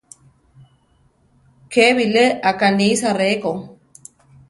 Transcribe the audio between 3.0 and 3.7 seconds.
ré ko.